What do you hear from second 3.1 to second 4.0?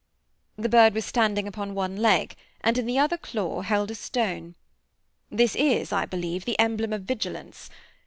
claw held a